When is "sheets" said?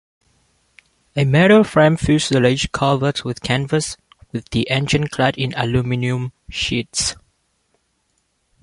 6.49-7.15